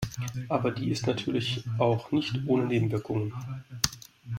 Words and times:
Aber 0.49 0.71
die 0.71 0.89
ist 0.89 1.05
natürlich 1.05 1.63
auch 1.77 2.11
nicht 2.11 2.39
ohne 2.47 2.65
Nebenwirkungen. 2.65 3.35